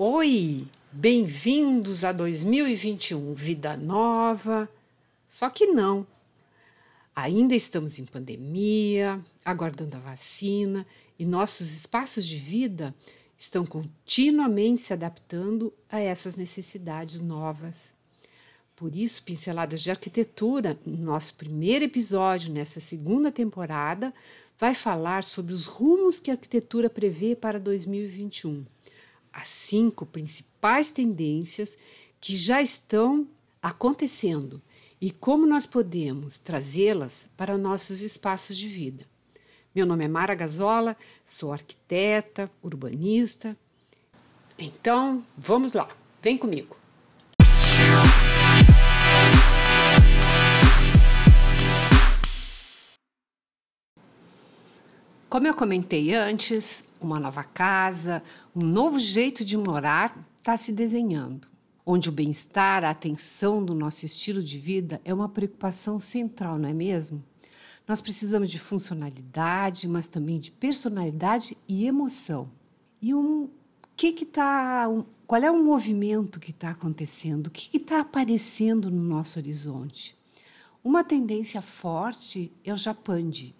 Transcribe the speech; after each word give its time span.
Oi, 0.00 0.64
bem-vindos 0.92 2.04
a 2.04 2.12
2021, 2.12 3.34
vida 3.34 3.76
nova. 3.76 4.70
Só 5.26 5.50
que 5.50 5.66
não. 5.66 6.06
Ainda 7.16 7.56
estamos 7.56 7.98
em 7.98 8.04
pandemia, 8.04 9.20
aguardando 9.44 9.96
a 9.96 9.98
vacina 9.98 10.86
e 11.18 11.26
nossos 11.26 11.72
espaços 11.72 12.24
de 12.24 12.36
vida 12.36 12.94
estão 13.36 13.66
continuamente 13.66 14.82
se 14.82 14.92
adaptando 14.92 15.74
a 15.90 15.98
essas 15.98 16.36
necessidades 16.36 17.20
novas. 17.20 17.92
Por 18.76 18.94
isso, 18.94 19.24
Pinceladas 19.24 19.80
de 19.80 19.90
Arquitetura, 19.90 20.78
nosso 20.86 21.34
primeiro 21.34 21.86
episódio 21.86 22.52
nessa 22.52 22.78
segunda 22.78 23.32
temporada, 23.32 24.14
vai 24.56 24.76
falar 24.76 25.24
sobre 25.24 25.52
os 25.52 25.66
rumos 25.66 26.20
que 26.20 26.30
a 26.30 26.34
arquitetura 26.34 26.88
prevê 26.88 27.34
para 27.34 27.58
2021 27.58 28.64
as 29.32 29.48
cinco 29.48 30.06
principais 30.06 30.90
tendências 30.90 31.76
que 32.20 32.36
já 32.36 32.62
estão 32.62 33.26
acontecendo 33.62 34.62
e 35.00 35.10
como 35.10 35.46
nós 35.46 35.66
podemos 35.66 36.38
trazê-las 36.38 37.26
para 37.36 37.58
nossos 37.58 38.02
espaços 38.02 38.56
de 38.56 38.68
vida. 38.68 39.06
Meu 39.74 39.86
nome 39.86 40.04
é 40.04 40.08
Mara 40.08 40.34
Gazola, 40.34 40.96
sou 41.24 41.52
arquiteta, 41.52 42.50
urbanista. 42.62 43.56
Então, 44.58 45.24
vamos 45.36 45.72
lá, 45.72 45.88
vem 46.22 46.36
comigo. 46.36 46.77
Como 55.38 55.46
eu 55.46 55.54
comentei 55.54 56.16
antes, 56.16 56.82
uma 57.00 57.20
nova 57.20 57.44
casa, 57.44 58.20
um 58.56 58.64
novo 58.64 58.98
jeito 58.98 59.44
de 59.44 59.56
morar 59.56 60.28
está 60.36 60.56
se 60.56 60.72
desenhando, 60.72 61.46
onde 61.86 62.08
o 62.08 62.12
bem-estar, 62.12 62.82
a 62.82 62.90
atenção 62.90 63.64
do 63.64 63.72
nosso 63.72 64.04
estilo 64.04 64.42
de 64.42 64.58
vida 64.58 65.00
é 65.04 65.14
uma 65.14 65.28
preocupação 65.28 66.00
central, 66.00 66.58
não 66.58 66.68
é 66.68 66.72
mesmo? 66.74 67.22
Nós 67.86 68.00
precisamos 68.00 68.50
de 68.50 68.58
funcionalidade, 68.58 69.86
mas 69.86 70.08
também 70.08 70.40
de 70.40 70.50
personalidade 70.50 71.56
e 71.68 71.86
emoção. 71.86 72.50
E 73.00 73.14
um 73.14 73.48
que 73.96 74.10
que 74.10 74.26
tá, 74.26 74.88
um, 74.88 75.04
qual 75.24 75.40
é 75.40 75.48
o 75.48 75.62
movimento 75.62 76.40
que 76.40 76.50
está 76.50 76.70
acontecendo? 76.70 77.46
O 77.46 77.50
que 77.52 77.76
está 77.76 78.00
aparecendo 78.00 78.90
no 78.90 79.04
nosso 79.04 79.38
horizonte? 79.38 80.18
Uma 80.82 81.04
tendência 81.04 81.62
forte 81.62 82.50
é 82.64 82.74
o 82.74 82.76
Japandi, 82.76 83.54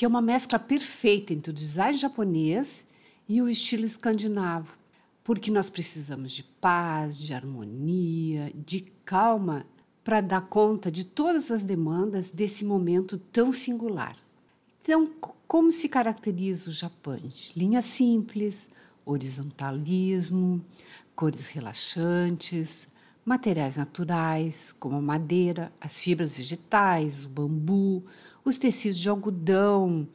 que 0.00 0.04
é 0.06 0.08
uma 0.08 0.22
mescla 0.22 0.58
perfeita 0.58 1.34
entre 1.34 1.50
o 1.50 1.54
design 1.54 1.94
japonês 1.94 2.86
e 3.28 3.42
o 3.42 3.50
estilo 3.50 3.84
escandinavo, 3.84 4.74
porque 5.22 5.50
nós 5.50 5.68
precisamos 5.68 6.32
de 6.32 6.42
paz, 6.42 7.18
de 7.18 7.34
harmonia, 7.34 8.50
de 8.54 8.80
calma 9.04 9.66
para 10.02 10.22
dar 10.22 10.40
conta 10.40 10.90
de 10.90 11.04
todas 11.04 11.50
as 11.50 11.64
demandas 11.64 12.30
desse 12.30 12.64
momento 12.64 13.18
tão 13.18 13.52
singular. 13.52 14.16
Então, 14.80 15.06
como 15.46 15.70
se 15.70 15.86
caracteriza 15.86 16.70
o 16.70 16.72
Japão? 16.72 17.20
Linhas 17.54 17.84
simples, 17.84 18.70
horizontalismo, 19.04 20.64
cores 21.14 21.48
relaxantes, 21.48 22.88
materiais 23.22 23.76
naturais, 23.76 24.72
como 24.72 24.96
a 24.96 25.02
madeira, 25.02 25.70
as 25.78 26.00
fibras 26.00 26.32
vegetais, 26.32 27.22
o 27.22 27.28
bambu, 27.28 28.02
os 28.44 28.58
tecidos 28.58 28.98
de 28.98 29.08
algodão, 29.08 30.08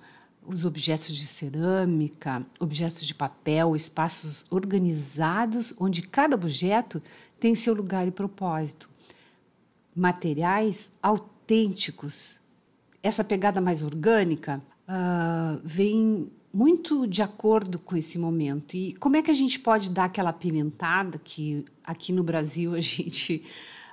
os 0.46 0.64
objetos 0.64 1.16
de 1.16 1.26
cerâmica, 1.26 2.46
objetos 2.60 3.06
de 3.06 3.14
papel, 3.14 3.76
espaços 3.76 4.46
organizados 4.50 5.74
onde 5.80 6.02
cada 6.04 6.36
objeto 6.36 7.02
tem 7.40 7.56
seu 7.56 7.74
lugar 7.74 8.08
e 8.08 8.12
propósito. 8.12 8.90
Materiais 9.96 10.92
autênticos. 11.02 12.40
Essa 13.02 13.24
pegada 13.24 13.62
mais 13.62 13.82
orgânica 13.82 14.62
uh, 14.88 15.60
vem 15.64 16.30
muito 16.54 17.06
de 17.06 17.22
acordo 17.22 17.78
com 17.78 17.98
esse 17.98 18.18
momento. 18.18 18.76
E 18.76 18.94
como 18.94 19.18
é 19.18 19.22
que 19.22 19.32
a 19.32 19.36
gente 19.36 19.60
pode 19.60 19.90
dar 19.90 20.06
aquela 20.06 20.32
pimentada 20.32 21.20
que 21.22 21.66
aqui 21.84 22.14
no 22.14 22.24
Brasil 22.24 22.74
a 22.74 22.80
gente 22.82 23.44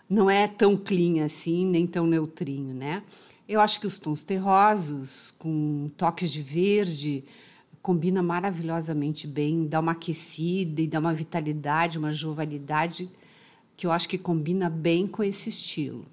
não 0.09 0.31
é 0.31 0.47
tão 0.47 0.77
clean 0.77 1.25
assim, 1.25 1.67
nem 1.67 1.87
tão 1.87 2.07
neutrinho, 2.07 2.75
né? 2.75 3.03
Eu 3.53 3.61
acho 3.61 3.79
que 3.79 3.87
os 3.87 3.99
tons 3.99 4.25
terrosos, 4.25 5.31
com 5.39 5.91
toques 5.95 6.33
de 6.33 6.41
verde, 6.41 7.23
combina 7.83 8.23
maravilhosamente 8.23 9.27
bem, 9.27 9.67
dá 9.67 9.79
uma 9.79 9.93
aquecida 9.93 10.81
e 10.81 10.87
dá 10.87 10.99
uma 10.99 11.13
vitalidade, 11.13 11.99
uma 11.99 12.15
jovialidade 12.15 13.11
que 13.77 13.87
eu 13.87 13.93
acho 13.93 14.09
que 14.09 14.17
combina 14.17 14.71
bem 14.71 15.07
com 15.07 15.23
esse 15.23 15.51
estilo. 15.51 16.07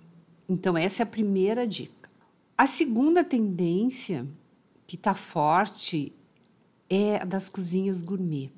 Então, 0.50 0.78
essa 0.78 1.02
é 1.02 1.06
a 1.06 1.06
primeira 1.06 1.66
dica. 1.66 2.10
A 2.58 2.68
segunda 2.68 3.24
tendência 3.24 4.28
que 4.86 4.98
está 4.98 5.14
forte 5.14 6.12
é 6.90 7.22
a 7.22 7.24
das 7.24 7.48
cozinhas 7.48 8.02
gourmet. 8.02 8.52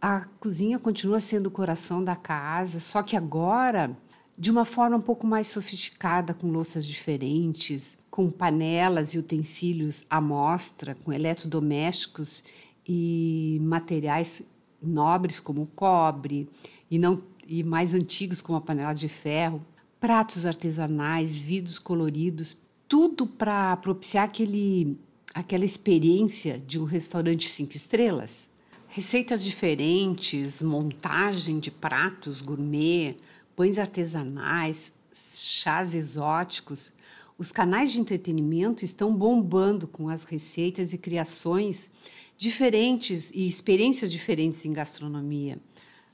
A 0.00 0.22
cozinha 0.40 0.78
continua 0.78 1.20
sendo 1.20 1.48
o 1.48 1.50
coração 1.50 2.02
da 2.02 2.16
casa, 2.16 2.80
só 2.80 3.02
que 3.02 3.18
agora 3.18 3.94
de 4.36 4.50
uma 4.50 4.64
forma 4.64 4.96
um 4.96 5.00
pouco 5.00 5.26
mais 5.26 5.48
sofisticada, 5.48 6.34
com 6.34 6.48
louças 6.50 6.84
diferentes, 6.84 7.96
com 8.14 8.30
panelas 8.30 9.12
e 9.12 9.18
utensílios 9.18 10.04
à 10.08 10.20
mostra, 10.20 10.94
com 10.94 11.12
eletrodomésticos 11.12 12.44
e 12.86 13.58
materiais 13.60 14.40
nobres 14.80 15.40
como 15.40 15.66
cobre 15.74 16.48
e 16.88 16.96
não 16.96 17.20
e 17.44 17.64
mais 17.64 17.92
antigos 17.92 18.40
como 18.40 18.56
a 18.56 18.60
panela 18.60 18.92
de 18.92 19.08
ferro, 19.08 19.66
pratos 19.98 20.46
artesanais, 20.46 21.40
vidros 21.40 21.76
coloridos, 21.80 22.56
tudo 22.86 23.26
para 23.26 23.76
propiciar 23.78 24.26
aquele 24.26 24.96
aquela 25.34 25.64
experiência 25.64 26.56
de 26.56 26.78
um 26.78 26.84
restaurante 26.84 27.48
cinco 27.48 27.76
estrelas. 27.76 28.46
Receitas 28.86 29.42
diferentes, 29.42 30.62
montagem 30.62 31.58
de 31.58 31.72
pratos 31.72 32.40
gourmet, 32.40 33.16
pães 33.56 33.76
artesanais, 33.76 34.92
chás 35.12 35.96
exóticos. 35.96 36.92
Os 37.36 37.50
canais 37.50 37.90
de 37.90 38.00
entretenimento 38.00 38.84
estão 38.84 39.14
bombando 39.14 39.88
com 39.88 40.08
as 40.08 40.22
receitas 40.22 40.92
e 40.92 40.98
criações 40.98 41.90
diferentes 42.36 43.32
e 43.34 43.46
experiências 43.46 44.12
diferentes 44.12 44.64
em 44.64 44.72
gastronomia. 44.72 45.58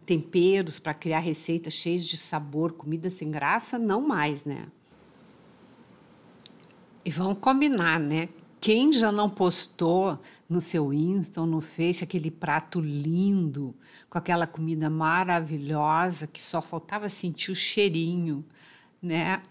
Temperos 0.07 0.79
para 0.79 0.95
criar 0.95 1.19
receitas 1.19 1.75
cheias 1.75 2.07
de 2.07 2.17
sabor, 2.17 2.73
comida 2.73 3.11
sem 3.11 3.31
graça, 3.31 3.79
não 3.79 4.01
mais, 4.01 4.47
né? 4.47 4.67
E 7.05 7.11
vamos 7.11 7.39
combinar, 7.39 8.01
né? 8.01 8.31
Quem 8.59 8.93
já 8.93 9.13
não 9.13 9.29
postou 9.29 10.19
no 10.49 10.61
seu 10.61 10.93
Insta 10.93 11.41
ou 11.41 11.47
no 11.47 11.61
Face 11.61 12.03
aquele 12.03 12.31
prato 12.31 12.81
lindo, 12.81 13.75
com 14.09 14.17
aquela 14.17 14.47
comida 14.47 14.89
maravilhosa 14.89 16.27
que 16.27 16.41
só 16.41 16.63
faltava 16.63 17.09
sentir 17.09 17.53
o 17.53 17.57
cheirinho, 17.57 18.45
né? 19.03 19.43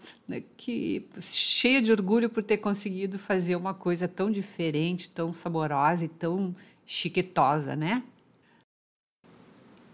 Que 0.56 1.08
cheia 1.22 1.82
de 1.82 1.92
orgulho 1.92 2.30
por 2.30 2.44
ter 2.44 2.58
conseguido 2.58 3.18
fazer 3.18 3.56
uma 3.56 3.74
coisa 3.74 4.08
tão 4.08 4.32
diferente, 4.32 5.10
tão 5.10 5.34
saborosa 5.34 6.06
e 6.06 6.08
tão 6.08 6.56
chiquetosa, 6.86 7.76
né? 7.76 8.04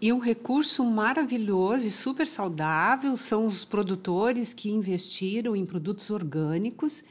E 0.00 0.12
um 0.12 0.18
recurso 0.18 0.84
maravilhoso 0.84 1.86
e 1.86 1.90
super 1.90 2.26
saudável 2.26 3.16
são 3.16 3.46
os 3.46 3.64
produtores 3.64 4.52
que 4.52 4.70
investiram 4.70 5.56
em 5.56 5.64
produtos 5.64 6.10
orgânicos 6.10 7.02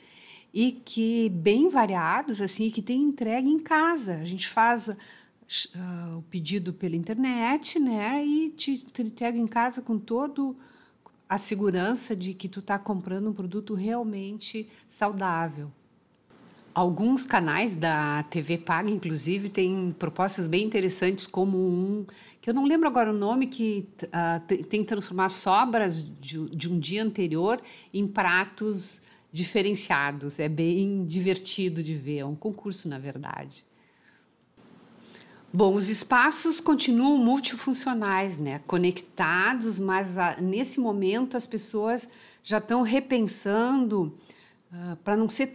e 0.53 0.71
que 0.71 1.29
bem 1.29 1.67
variados 1.67 2.39
assim 2.39 2.69
que 2.69 2.81
tem 2.81 3.01
entrega 3.01 3.47
em 3.47 3.59
casa. 3.59 4.17
A 4.17 4.23
gente 4.23 4.47
faz 4.47 4.87
uh, 4.87 4.95
o 6.17 6.21
pedido 6.29 6.71
pela 6.73 6.95
internet, 6.95 7.79
né, 7.79 8.23
e 8.23 8.51
te, 8.51 8.77
te 8.77 9.01
entrega 9.01 9.37
em 9.37 9.47
casa 9.47 9.81
com 9.81 9.97
todo 9.97 10.55
a 11.29 11.37
segurança 11.37 12.15
de 12.15 12.33
que 12.33 12.47
tu 12.47 12.59
está 12.59 12.77
comprando 12.77 13.29
um 13.29 13.33
produto 13.33 13.73
realmente 13.73 14.67
saudável. 14.87 15.71
Alguns 16.73 17.25
canais 17.25 17.75
da 17.75 18.23
TV 18.23 18.57
Paga, 18.57 18.91
inclusive, 18.91 19.47
têm 19.47 19.95
propostas 19.97 20.45
bem 20.45 20.65
interessantes, 20.65 21.25
como 21.25 21.57
um 21.57 22.05
que 22.41 22.49
eu 22.49 22.53
não 22.53 22.65
lembro 22.65 22.87
agora 22.87 23.11
o 23.11 23.17
nome, 23.17 23.47
que 23.47 23.87
uh, 24.03 24.63
tem 24.65 24.81
que 24.81 24.85
transformar 24.85 25.29
sobras 25.29 26.03
de, 26.19 26.49
de 26.49 26.69
um 26.69 26.77
dia 26.77 27.01
anterior 27.01 27.61
em 27.93 28.05
pratos 28.05 29.01
diferenciados, 29.31 30.39
é 30.39 30.47
bem 30.47 31.05
divertido 31.05 31.83
de 31.83 31.95
ver, 31.95 32.19
é 32.19 32.25
um 32.25 32.35
concurso, 32.35 32.87
na 32.87 32.97
verdade. 32.97 33.65
Bom, 35.55 35.73
os 35.73 35.87
espaços 35.87 36.59
continuam 36.59 37.17
multifuncionais, 37.17 38.37
né? 38.37 38.59
conectados, 38.67 39.79
mas 39.79 40.17
a, 40.17 40.31
ah, 40.31 40.41
nesse 40.41 40.81
momento 40.81 41.37
as 41.37 41.47
pessoas 41.47 42.09
já 42.43 42.57
estão 42.57 42.81
repensando 42.81 44.13
uh, 44.69 44.97
para 44.97 45.15
não 45.15 45.29
ser 45.29 45.53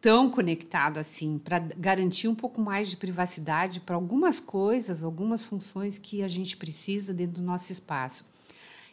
tão 0.00 0.30
conectado 0.30 0.96
assim, 0.96 1.36
para 1.36 1.58
garantir 1.58 2.26
um 2.26 2.34
pouco 2.34 2.58
mais 2.58 2.88
de 2.88 2.96
privacidade 2.96 3.80
para 3.80 3.96
algumas 3.96 4.40
coisas, 4.40 5.04
algumas 5.04 5.44
funções 5.44 5.98
que 5.98 6.22
a 6.22 6.28
gente 6.28 6.56
precisa 6.56 7.12
dentro 7.12 7.42
do 7.42 7.46
nosso 7.46 7.70
espaço. 7.70 8.24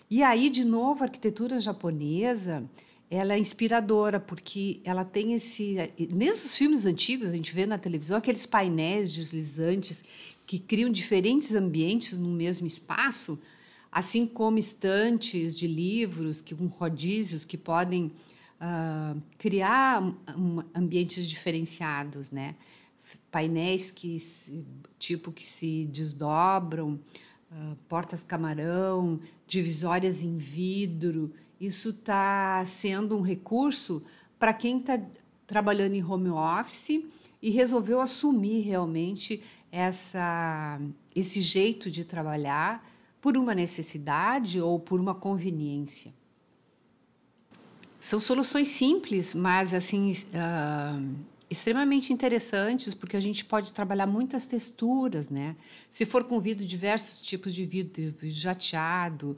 E 0.10 0.22
aí, 0.22 0.50
de 0.50 0.66
novo, 0.66 1.02
a 1.02 1.06
arquitetura 1.06 1.62
japonesa, 1.62 2.70
ela 3.12 3.34
é 3.34 3.38
inspiradora, 3.38 4.22
porque 4.22 4.80
ela 4.86 5.04
tem 5.04 5.34
esse. 5.34 5.76
Mesmo 6.14 6.46
os 6.46 6.56
filmes 6.56 6.86
antigos, 6.86 7.28
a 7.28 7.34
gente 7.34 7.54
vê 7.54 7.66
na 7.66 7.78
televisão 7.78 8.18
aqueles 8.18 8.46
painéis 8.46 9.12
deslizantes 9.12 10.02
que 10.46 10.60
criam 10.60 10.90
diferentes 10.90 11.54
ambientes 11.54 12.18
no 12.18 12.30
mesmo 12.30 12.68
espaço, 12.68 13.40
assim 13.92 14.26
como 14.26 14.58
estantes 14.58 15.58
de 15.58 15.68
livros 15.68 16.42
que, 16.42 16.56
com 16.56 16.68
rodízios 16.68 17.46
que 17.46 17.58
podem 17.58 18.06
uh, 18.62 19.22
criar 19.38 20.02
um, 20.02 20.64
ambientes 20.74 21.28
diferenciados, 21.28 22.32
né? 22.32 22.56
Painéis 23.30 23.92
que 23.92 24.18
tipo 24.98 25.32
que 25.32 25.46
se 25.46 25.86
desdobram, 25.86 27.00
uh, 27.52 27.76
portas 27.90 28.24
camarão, 28.24 29.20
divisórias 29.48 30.24
em 30.24 30.38
vidro. 30.38 31.34
Isso 31.60 31.90
está 31.90 32.64
sendo 32.66 33.18
um 33.18 33.22
recurso 33.22 34.02
para 34.40 34.54
quem 34.54 34.80
está 34.80 35.00
trabalhando 35.46 35.94
em 35.96 36.04
home 36.04 36.30
office 36.30 37.04
e 37.42 37.50
resolveu 37.50 38.00
assumir 38.00 38.62
realmente 38.62 39.42
essa, 39.72 40.80
esse 41.16 41.42
jeito 41.42 41.90
de 41.90 42.04
trabalhar 42.04 42.86
por 43.22 43.38
uma 43.38 43.56
necessidade 43.56 44.60
ou 44.60 44.80
por 44.80 45.00
uma 45.00 45.16
conveniência. 45.16 46.14
São 48.00 48.20
soluções 48.20 48.68
simples, 48.68 49.36
mas 49.36 49.74
assim 49.74 50.10
uh, 50.12 51.16
extremamente 51.50 52.12
interessantes, 52.12 52.94
porque 52.96 53.16
a 53.16 53.20
gente 53.20 53.46
pode 53.46 53.72
trabalhar 53.74 54.08
muitas 54.08 54.48
texturas, 54.48 55.30
né? 55.30 55.56
Se 55.90 56.06
for 56.06 56.24
com 56.24 56.40
vidro, 56.40 56.66
diversos 56.66 57.22
tipos 57.22 57.54
de 57.54 57.64
vidro, 57.66 58.12
jateado, 58.24 59.38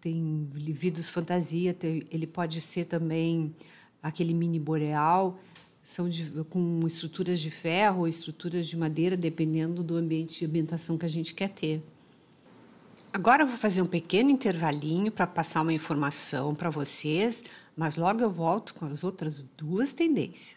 tem 0.00 0.48
vidros 0.52 1.08
fantasia, 1.08 1.74
tem, 1.74 2.06
ele 2.10 2.26
pode 2.26 2.60
ser 2.60 2.84
também 2.84 3.54
aquele 4.02 4.32
mini 4.32 4.60
boreal, 4.60 5.40
são 5.86 6.08
de, 6.08 6.32
com 6.50 6.84
estruturas 6.84 7.38
de 7.38 7.48
ferro 7.48 8.00
ou 8.00 8.08
estruturas 8.08 8.66
de 8.66 8.76
madeira, 8.76 9.16
dependendo 9.16 9.84
do 9.84 9.94
ambiente 9.94 10.40
de 10.40 10.44
ambientação 10.44 10.98
que 10.98 11.06
a 11.06 11.08
gente 11.08 11.32
quer 11.32 11.48
ter. 11.50 11.80
Agora 13.12 13.44
eu 13.44 13.46
vou 13.46 13.56
fazer 13.56 13.82
um 13.82 13.86
pequeno 13.86 14.28
intervalinho 14.28 15.12
para 15.12 15.28
passar 15.28 15.62
uma 15.62 15.72
informação 15.72 16.56
para 16.56 16.70
vocês, 16.70 17.44
mas 17.76 17.96
logo 17.96 18.20
eu 18.20 18.28
volto 18.28 18.74
com 18.74 18.84
as 18.84 19.04
outras 19.04 19.44
duas 19.56 19.92
tendências. 19.92 20.56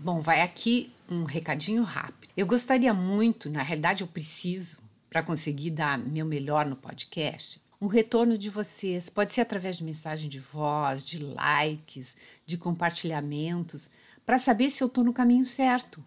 Bom, 0.00 0.20
vai 0.20 0.42
aqui 0.42 0.92
um 1.10 1.24
recadinho 1.24 1.82
rápido. 1.82 2.30
Eu 2.36 2.46
gostaria 2.46 2.94
muito, 2.94 3.50
na 3.50 3.64
realidade 3.64 4.02
eu 4.02 4.06
preciso, 4.06 4.78
para 5.10 5.24
conseguir 5.24 5.72
dar 5.72 5.98
meu 5.98 6.24
melhor 6.24 6.66
no 6.66 6.76
podcast, 6.76 7.60
um 7.80 7.88
retorno 7.88 8.38
de 8.38 8.48
vocês. 8.48 9.10
Pode 9.10 9.32
ser 9.32 9.40
através 9.40 9.78
de 9.78 9.82
mensagem 9.82 10.30
de 10.30 10.38
voz, 10.38 11.04
de 11.04 11.18
likes, 11.18 12.16
de 12.46 12.56
compartilhamentos, 12.56 13.90
para 14.24 14.38
saber 14.38 14.70
se 14.70 14.84
eu 14.84 14.86
estou 14.86 15.02
no 15.02 15.12
caminho 15.12 15.44
certo. 15.44 16.00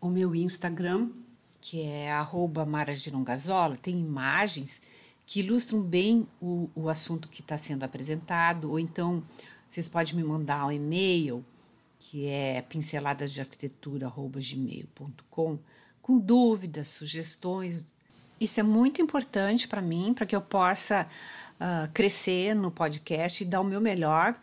O 0.00 0.08
meu 0.08 0.34
Instagram, 0.34 1.08
que 1.60 1.82
é 1.82 2.10
@maragirongazola, 2.66 3.76
tem 3.76 4.00
imagens 4.00 4.82
que 5.24 5.38
ilustram 5.38 5.80
bem 5.80 6.26
o, 6.42 6.68
o 6.74 6.88
assunto 6.88 7.28
que 7.28 7.40
está 7.40 7.56
sendo 7.56 7.84
apresentado, 7.84 8.68
ou 8.68 8.80
então 8.80 9.22
vocês 9.70 9.88
podem 9.88 10.16
me 10.16 10.24
mandar 10.24 10.66
um 10.66 10.72
e-mail, 10.72 11.44
que 11.98 12.26
é 12.26 12.62
pinceladasdearquitetura.gmail.com, 12.62 15.58
com 16.00 16.18
dúvidas, 16.18 16.88
sugestões 16.88 17.94
isso 18.40 18.60
é 18.60 18.62
muito 18.62 19.02
importante 19.02 19.66
para 19.66 19.82
mim, 19.82 20.14
para 20.14 20.24
que 20.24 20.34
eu 20.34 20.40
possa 20.40 21.06
uh, 21.60 21.92
crescer 21.92 22.54
no 22.54 22.70
podcast 22.70 23.42
e 23.42 23.46
dar 23.46 23.60
o 23.60 23.64
meu 23.64 23.80
melhor. 23.80 24.34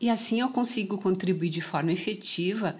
E 0.00 0.08
assim 0.08 0.40
eu 0.40 0.50
consigo 0.50 0.98
contribuir 0.98 1.50
de 1.50 1.60
forma 1.60 1.92
efetiva 1.92 2.76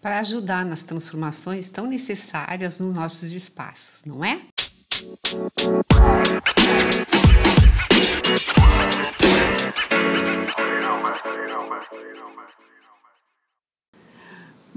para 0.00 0.20
ajudar 0.20 0.66
nas 0.66 0.82
transformações 0.82 1.70
tão 1.70 1.86
necessárias 1.86 2.78
nos 2.78 2.94
nossos 2.94 3.32
espaços, 3.32 4.04
não 4.04 4.22
é? 4.22 4.42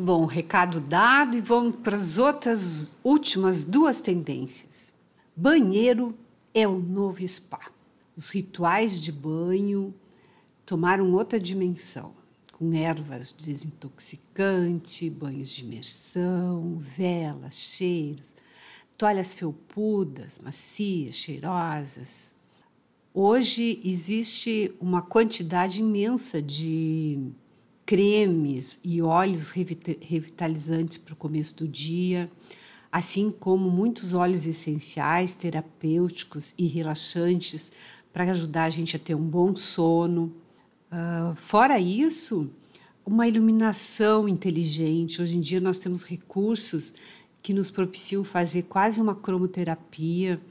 Bom, 0.07 0.25
recado 0.25 0.80
dado 0.80 1.36
e 1.36 1.42
vamos 1.42 1.75
para 1.75 1.98
as 1.98 2.18
outras 2.18 2.89
últimas 3.04 3.65
duas 3.65 4.00
tendências. 4.00 4.94
Banheiro 5.36 6.18
é 6.54 6.65
o 6.65 6.80
novo 6.80 7.27
spa. 7.27 7.59
Os 8.15 8.30
rituais 8.30 9.01
de 9.01 9.12
banho 9.12 9.94
tomaram 10.65 11.12
outra 11.12 11.38
dimensão, 11.38 12.13
com 12.54 12.74
ervas 12.74 13.33
desintoxicantes, 13.33 15.12
banhos 15.12 15.50
de 15.50 15.65
imersão, 15.65 16.77
velas, 16.80 17.56
cheiros, 17.56 18.33
toalhas 18.98 19.33
felpudas, 19.33 20.39
macias, 20.42 21.18
cheirosas. 21.18 22.33
Hoje 23.13 23.81
existe 23.83 24.74
uma 24.80 25.01
quantidade 25.01 25.81
imensa 25.81 26.42
de 26.42 27.30
cremes 27.88 28.80
e 28.84 29.01
óleos 29.01 29.50
revitalizantes 29.50 31.00
para 31.00 31.13
o 31.13 31.18
começo 31.18 31.56
do 31.56 31.68
dia 31.68 32.30
assim 32.92 33.30
como 33.30 33.69
muitos 33.69 34.13
óleos 34.13 34.48
essenciais, 34.48 35.34
terapêuticos 35.34 36.54
e 36.57 36.68
relaxantes 36.68 37.72
para 38.12 38.31
ajudar 38.31 38.66
a 38.66 38.69
gente 38.69 38.95
a 38.95 39.00
ter 39.00 39.16
um 39.16 39.24
bom 39.24 39.56
sono. 39.56 40.34
Uh, 40.92 41.36
fora 41.36 41.80
isso, 41.80 42.50
uma 43.06 43.28
iluminação 43.28 44.28
inteligente. 44.28 45.22
Hoje 45.22 45.38
em 45.38 45.39
dia 45.39 45.60
nós 45.60 45.78
temos 45.78 46.04
recursos 46.04 46.94
que 47.42 47.54
nos 47.54 47.69
propiciam 47.69 48.24
fazer 48.24 48.63
quase 48.63 49.00
uma 49.00 49.16
cromoterapia 49.16 50.42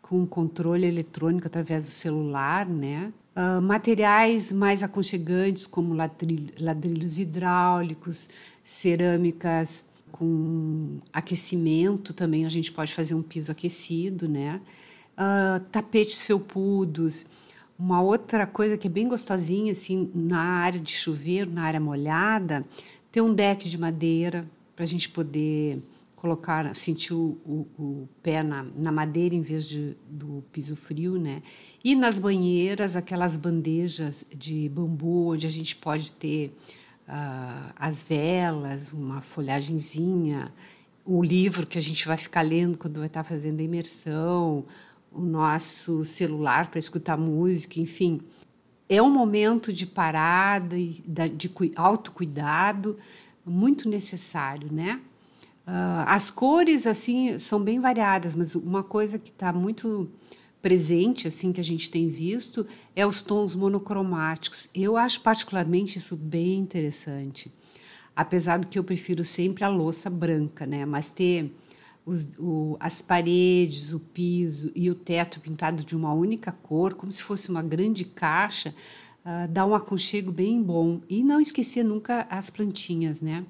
com 0.00 0.26
controle 0.26 0.86
eletrônico 0.86 1.46
através 1.46 1.84
do 1.84 1.90
celular, 1.90 2.68
né? 2.68 3.12
Uh, 3.34 3.62
materiais 3.62 4.52
mais 4.52 4.82
aconchegantes 4.82 5.66
como 5.66 5.94
ladrilhos 5.94 7.18
hidráulicos, 7.18 8.28
cerâmicas 8.62 9.84
com 10.12 10.98
aquecimento 11.12 12.12
também 12.12 12.44
a 12.44 12.48
gente 12.48 12.70
pode 12.70 12.92
fazer 12.92 13.14
um 13.14 13.22
piso 13.22 13.50
aquecido, 13.50 14.28
né? 14.28 14.60
Uh, 15.16 15.58
tapetes 15.72 16.24
felpudos. 16.24 17.26
Uma 17.78 18.00
outra 18.00 18.46
coisa 18.46 18.76
que 18.76 18.86
é 18.86 18.90
bem 18.90 19.08
gostosinha, 19.08 19.72
assim, 19.72 20.10
na 20.14 20.38
área 20.38 20.78
de 20.78 20.92
chuveiro, 20.92 21.50
na 21.50 21.62
área 21.62 21.80
molhada, 21.80 22.64
ter 23.10 23.20
um 23.20 23.34
deck 23.34 23.68
de 23.68 23.76
madeira 23.76 24.44
para 24.76 24.84
a 24.84 24.86
gente 24.86 25.08
poder 25.08 25.82
colocar, 26.22 26.72
sentir 26.72 27.14
o, 27.14 27.36
o, 27.44 27.66
o 27.76 28.08
pé 28.22 28.44
na, 28.44 28.62
na, 28.76 28.92
madeira 28.92 29.34
em 29.34 29.40
vez 29.40 29.66
de, 29.66 29.96
do 30.08 30.44
piso 30.52 30.76
frio, 30.76 31.18
né? 31.18 31.42
E 31.82 31.96
nas 31.96 32.16
banheiras, 32.16 32.94
aquelas 32.94 33.34
bandejas 33.34 34.24
de 34.32 34.68
bambu, 34.68 35.32
onde 35.32 35.48
a 35.48 35.50
gente 35.50 35.74
pode 35.74 36.12
ter 36.12 36.56
uh, 37.08 37.72
as 37.74 38.04
velas, 38.04 38.92
uma 38.92 39.20
folhagemzinha, 39.20 40.54
o 41.04 41.24
livro 41.24 41.66
que 41.66 41.76
a 41.76 41.82
gente 41.82 42.06
vai 42.06 42.16
ficar 42.16 42.42
lendo 42.42 42.78
quando 42.78 42.98
vai 42.98 43.08
estar 43.08 43.24
fazendo 43.24 43.58
a 43.58 43.64
imersão, 43.64 44.64
o 45.10 45.20
nosso 45.20 46.04
celular 46.04 46.70
para 46.70 46.78
escutar 46.78 47.16
música, 47.18 47.80
enfim. 47.80 48.20
É 48.88 49.02
um 49.02 49.10
momento 49.10 49.72
de 49.72 49.88
parada 49.88 50.76
de 50.76 51.50
autocuidado 51.74 52.96
muito 53.44 53.88
necessário, 53.88 54.72
né? 54.72 55.00
Uh, 55.66 56.04
as 56.06 56.30
cores, 56.30 56.86
assim, 56.86 57.38
são 57.38 57.62
bem 57.62 57.78
variadas, 57.78 58.34
mas 58.34 58.54
uma 58.54 58.82
coisa 58.82 59.18
que 59.18 59.30
está 59.30 59.52
muito 59.52 60.10
presente 60.62 61.26
assim 61.26 61.52
que 61.52 61.60
a 61.60 61.64
gente 61.64 61.90
tem 61.90 62.08
visto 62.08 62.64
é 62.94 63.04
os 63.04 63.20
tons 63.20 63.56
monocromáticos. 63.56 64.68
Eu 64.72 64.96
acho 64.96 65.20
particularmente 65.20 65.98
isso 65.98 66.16
bem 66.16 66.60
interessante. 66.60 67.52
Apesar 68.14 68.58
do 68.58 68.68
que 68.68 68.78
eu 68.78 68.84
prefiro 68.84 69.24
sempre 69.24 69.64
a 69.64 69.68
louça 69.68 70.08
branca, 70.08 70.64
né? 70.64 70.86
Mas 70.86 71.10
ter 71.12 71.52
os, 72.06 72.28
o, 72.38 72.76
as 72.78 73.02
paredes, 73.02 73.92
o 73.92 73.98
piso 73.98 74.70
e 74.74 74.90
o 74.90 74.94
teto 74.94 75.40
pintado 75.40 75.84
de 75.84 75.96
uma 75.96 76.12
única 76.14 76.52
cor, 76.52 76.94
como 76.94 77.10
se 77.10 77.22
fosse 77.22 77.48
uma 77.48 77.62
grande 77.62 78.04
caixa, 78.04 78.74
uh, 79.24 79.48
dá 79.50 79.66
um 79.66 79.74
aconchego 79.74 80.30
bem 80.30 80.62
bom. 80.62 81.00
E 81.08 81.24
não 81.24 81.40
esquecer 81.40 81.82
nunca 81.82 82.26
as 82.30 82.50
plantinhas, 82.50 83.20
né? 83.20 83.44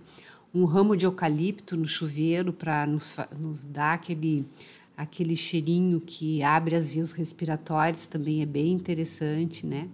Um 0.55 0.65
ramo 0.65 0.97
de 0.97 1.07
eucalipto 1.07 1.77
no 1.77 1.87
chuveiro 1.87 2.53
para 2.53 2.87
nos, 2.87 3.17
nos 3.39 3.65
dar 3.65 3.95
aquele 3.95 4.45
aquele 4.97 5.35
cheirinho 5.35 6.01
que 6.01 6.43
abre 6.43 6.77
as 6.77 6.93
vias 6.93 7.13
respiratórias 7.13 8.07
também 8.07 8.43
é 8.43 8.47
bem 8.47 8.73
interessante, 8.73 9.67
né? 9.67 9.89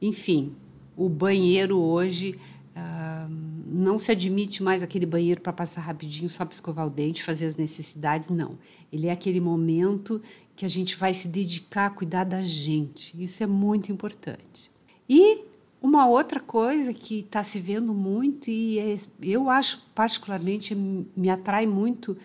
Enfim, 0.00 0.52
o 0.96 1.08
banheiro 1.08 1.78
hoje 1.78 2.38
ah, 2.74 3.28
não 3.66 3.98
se 3.98 4.12
admite 4.12 4.62
mais 4.62 4.82
aquele 4.82 5.06
banheiro 5.06 5.40
para 5.40 5.52
passar 5.52 5.80
rapidinho 5.80 6.28
só 6.28 6.44
para 6.44 6.54
escovar 6.54 6.86
o 6.86 6.90
dente, 6.90 7.22
fazer 7.22 7.46
as 7.46 7.56
necessidades, 7.56 8.28
não. 8.28 8.58
Ele 8.92 9.08
é 9.08 9.12
aquele 9.12 9.40
momento 9.40 10.22
que 10.56 10.64
a 10.64 10.68
gente 10.68 10.96
vai 10.96 11.12
se 11.12 11.28
dedicar 11.28 11.86
a 11.86 11.90
cuidar 11.90 12.24
da 12.24 12.42
gente. 12.42 13.20
Isso 13.22 13.42
é 13.42 13.46
muito 13.46 13.90
importante. 13.90 14.70
E 15.08 15.42
uma 15.84 16.08
outra 16.08 16.40
coisa 16.40 16.94
que 16.94 17.18
está 17.18 17.44
se 17.44 17.60
vendo 17.60 17.92
muito 17.92 18.48
e 18.48 18.78
é, 18.78 18.98
eu 19.20 19.50
acho 19.50 19.86
particularmente 19.94 20.74
me 20.74 21.28
atrai 21.28 21.66
muito 21.66 22.16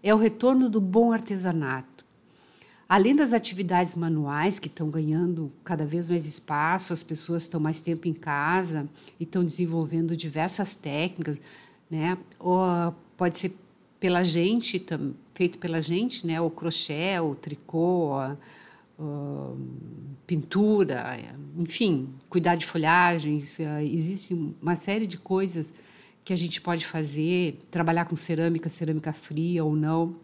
é 0.00 0.14
o 0.14 0.16
retorno 0.16 0.70
do 0.70 0.80
bom 0.80 1.10
artesanato. 1.10 2.06
Além 2.88 3.16
das 3.16 3.32
atividades 3.32 3.96
manuais 3.96 4.60
que 4.60 4.68
estão 4.68 4.88
ganhando 4.88 5.52
cada 5.64 5.84
vez 5.84 6.08
mais 6.08 6.26
espaço, 6.26 6.92
as 6.92 7.02
pessoas 7.02 7.42
estão 7.42 7.58
mais 7.58 7.80
tempo 7.80 8.06
em 8.06 8.12
casa 8.12 8.88
e 9.18 9.24
estão 9.24 9.44
desenvolvendo 9.44 10.16
diversas 10.16 10.76
técnicas, 10.76 11.40
né? 11.90 12.16
Ou 12.38 12.94
pode 13.16 13.36
ser 13.36 13.52
pela 13.98 14.22
gente, 14.22 14.86
feito 15.34 15.58
pela 15.58 15.82
gente, 15.82 16.24
né? 16.24 16.40
O 16.40 16.50
crochê, 16.50 17.18
o 17.18 17.34
tricô, 17.34 18.12
pintura, 20.26 21.16
enfim, 21.56 22.08
cuidar 22.28 22.56
de 22.56 22.66
folhagens, 22.66 23.58
uh, 23.58 23.80
existe 23.80 24.34
uma 24.60 24.76
série 24.76 25.06
de 25.06 25.16
coisas 25.16 25.72
que 26.24 26.32
a 26.32 26.36
gente 26.36 26.60
pode 26.60 26.86
fazer, 26.86 27.58
trabalhar 27.70 28.04
com 28.04 28.14
cerâmica, 28.14 28.68
cerâmica 28.68 29.12
fria 29.12 29.64
ou 29.64 29.74
não. 29.74 30.14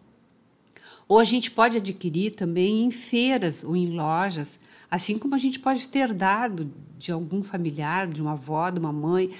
Ou 1.08 1.18
a 1.18 1.24
gente 1.24 1.50
pode 1.50 1.76
adquirir 1.76 2.34
também 2.34 2.84
em 2.84 2.90
feiras 2.90 3.62
ou 3.62 3.76
em 3.76 3.90
lojas, 3.90 4.58
assim 4.90 5.18
como 5.18 5.34
a 5.34 5.38
gente 5.38 5.60
pode 5.60 5.88
ter 5.88 6.12
dado 6.12 6.70
de 6.98 7.12
algum 7.12 7.42
familiar, 7.42 8.06
de 8.06 8.20
uma 8.20 8.32
avó, 8.32 8.70
de 8.70 8.78
uma 8.78 8.92
mãe. 8.92 9.30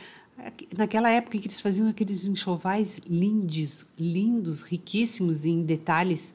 Naquela 0.76 1.10
época 1.10 1.38
que 1.38 1.46
eles 1.46 1.60
faziam 1.60 1.88
aqueles 1.88 2.24
enxovais 2.24 3.00
lindos, 3.08 3.86
lindos, 3.98 4.62
riquíssimos 4.62 5.44
em 5.44 5.62
detalhes 5.62 6.33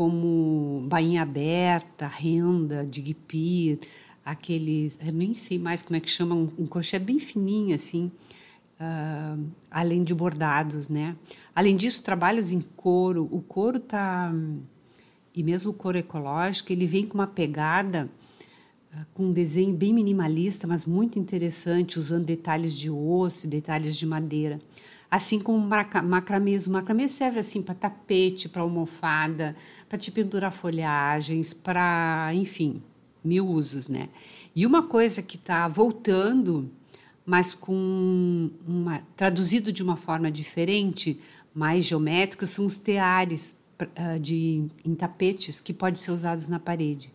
como 0.00 0.86
bainha 0.88 1.20
aberta, 1.20 2.06
renda, 2.06 2.86
digipir, 2.86 3.80
aqueles, 4.24 4.98
eu 5.04 5.12
nem 5.12 5.34
sei 5.34 5.58
mais 5.58 5.82
como 5.82 5.94
é 5.94 6.00
que 6.00 6.08
chama, 6.08 6.34
um, 6.34 6.48
um 6.58 6.66
crochê 6.66 6.98
bem 6.98 7.18
fininho 7.18 7.74
assim, 7.74 8.10
uh, 8.80 9.46
além 9.70 10.02
de 10.02 10.14
bordados, 10.14 10.88
né? 10.88 11.14
Além 11.54 11.76
disso, 11.76 12.02
trabalhos 12.02 12.50
em 12.50 12.62
couro, 12.62 13.28
o 13.30 13.42
couro 13.42 13.78
tá, 13.78 14.32
e 15.34 15.42
mesmo 15.42 15.70
o 15.70 15.74
couro 15.74 15.98
ecológico, 15.98 16.72
ele 16.72 16.86
vem 16.86 17.06
com 17.06 17.18
uma 17.18 17.26
pegada 17.26 18.08
uh, 18.94 19.04
com 19.12 19.24
um 19.24 19.30
desenho 19.30 19.74
bem 19.74 19.92
minimalista, 19.92 20.66
mas 20.66 20.86
muito 20.86 21.18
interessante, 21.18 21.98
usando 21.98 22.24
detalhes 22.24 22.74
de 22.74 22.88
osso, 22.88 23.46
detalhes 23.46 23.94
de 23.94 24.06
madeira 24.06 24.58
assim 25.10 25.40
como 25.40 25.58
macramês. 26.04 26.66
O 26.66 26.70
macramê 26.70 27.08
serve 27.08 27.40
assim 27.40 27.60
para 27.60 27.74
tapete, 27.74 28.48
para 28.48 28.62
almofada, 28.62 29.56
para 29.88 29.98
te 29.98 30.10
pendurar 30.12 30.52
folhagens, 30.52 31.52
para, 31.52 32.30
enfim, 32.34 32.80
mil 33.24 33.48
usos, 33.48 33.88
né? 33.88 34.08
E 34.54 34.64
uma 34.64 34.82
coisa 34.82 35.20
que 35.20 35.36
está 35.36 35.66
voltando, 35.66 36.70
mas 37.26 37.54
com 37.54 38.50
uma, 38.66 39.02
traduzido 39.16 39.72
de 39.72 39.82
uma 39.82 39.96
forma 39.96 40.30
diferente, 40.30 41.18
mais 41.54 41.84
geométrica, 41.84 42.46
são 42.46 42.64
os 42.64 42.78
teares 42.78 43.56
uh, 43.82 44.18
de, 44.18 44.64
em 44.84 44.94
tapetes 44.94 45.60
que 45.60 45.72
podem 45.72 45.96
ser 45.96 46.12
usados 46.12 46.48
na 46.48 46.60
parede. 46.60 47.12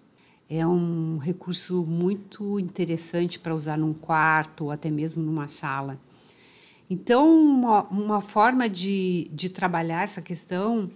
É 0.50 0.66
um 0.66 1.18
recurso 1.18 1.84
muito 1.86 2.60
interessante 2.60 3.40
para 3.40 3.56
usar 3.56 3.78
num 3.78 3.94
quarto 3.94 4.66
ou 4.66 4.72
até 4.72 4.92
mesmo 4.92 5.24
numa 5.24 5.48
sala. 5.48 6.00
Então, 6.90 7.28
uma, 7.38 7.84
uma 7.86 8.22
forma 8.22 8.70
de, 8.70 9.30
de 9.34 9.50
trabalhar 9.50 10.04
essa 10.04 10.22
questão 10.22 10.90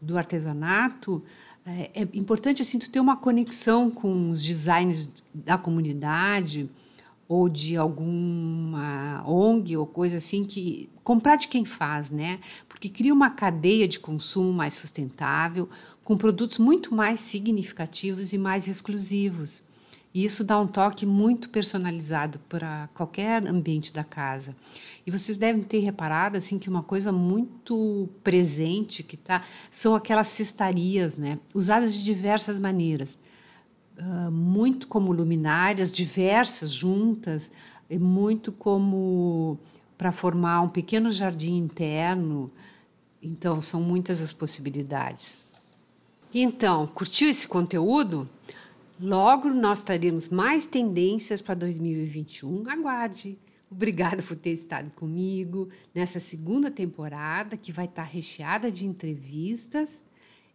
do 0.00 0.16
artesanato 0.16 1.22
é, 1.66 2.02
é, 2.02 2.08
importante 2.14 2.62
assim 2.62 2.78
tu 2.78 2.90
ter 2.90 3.00
uma 3.00 3.16
conexão 3.16 3.90
com 3.90 4.30
os 4.30 4.42
designs 4.42 5.22
da 5.32 5.58
comunidade 5.58 6.68
ou 7.28 7.48
de 7.48 7.76
alguma 7.76 9.22
ONG 9.26 9.76
ou 9.76 9.86
coisa 9.86 10.16
assim 10.16 10.44
que 10.44 10.88
comprar 11.04 11.36
de 11.36 11.48
quem 11.48 11.64
faz, 11.64 12.10
né? 12.10 12.40
Porque 12.68 12.88
cria 12.88 13.14
uma 13.14 13.30
cadeia 13.30 13.86
de 13.86 14.00
consumo 14.00 14.52
mais 14.52 14.74
sustentável, 14.74 15.68
com 16.02 16.16
produtos 16.16 16.58
muito 16.58 16.92
mais 16.92 17.20
significativos 17.20 18.32
e 18.32 18.38
mais 18.38 18.66
exclusivos. 18.66 19.62
E 20.12 20.24
isso 20.24 20.42
dá 20.42 20.60
um 20.60 20.66
toque 20.66 21.06
muito 21.06 21.50
personalizado 21.50 22.40
para 22.48 22.88
qualquer 22.94 23.46
ambiente 23.46 23.92
da 23.92 24.02
casa. 24.02 24.56
E 25.06 25.10
vocês 25.10 25.38
devem 25.38 25.62
ter 25.62 25.78
reparado 25.78 26.36
assim 26.36 26.58
que 26.58 26.68
uma 26.68 26.82
coisa 26.82 27.12
muito 27.12 28.08
presente 28.24 29.02
que 29.02 29.16
tá 29.16 29.44
são 29.70 29.94
aquelas 29.94 30.26
cestarias, 30.26 31.16
né, 31.16 31.38
usadas 31.54 31.94
de 31.94 32.04
diversas 32.04 32.58
maneiras. 32.58 33.16
Uh, 33.98 34.30
muito 34.30 34.88
como 34.88 35.12
luminárias 35.12 35.94
diversas 35.94 36.72
juntas, 36.72 37.52
e 37.90 37.98
muito 37.98 38.52
como 38.52 39.58
para 39.98 40.12
formar 40.12 40.62
um 40.62 40.68
pequeno 40.68 41.10
jardim 41.10 41.56
interno. 41.56 42.50
Então, 43.22 43.60
são 43.60 43.82
muitas 43.82 44.22
as 44.22 44.32
possibilidades. 44.32 45.46
Então, 46.32 46.86
curtiu 46.86 47.28
esse 47.28 47.46
conteúdo? 47.46 48.30
Logo 49.02 49.48
nós 49.48 49.82
traremos 49.82 50.28
mais 50.28 50.66
tendências 50.66 51.40
para 51.40 51.54
2021. 51.54 52.68
Aguarde. 52.68 53.38
Obrigada 53.70 54.22
por 54.22 54.36
ter 54.36 54.50
estado 54.50 54.90
comigo 54.90 55.70
nessa 55.94 56.20
segunda 56.20 56.70
temporada 56.70 57.56
que 57.56 57.72
vai 57.72 57.86
estar 57.86 58.02
recheada 58.02 58.70
de 58.70 58.84
entrevistas 58.84 60.04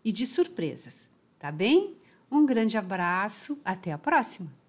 e 0.04 0.12
de 0.12 0.28
surpresas, 0.28 1.10
tá 1.40 1.52
bem? 1.52 1.98
Um 2.30 2.46
grande 2.46 2.78
abraço, 2.78 3.58
até 3.66 3.92
a 3.92 3.98
próxima! 3.98 4.65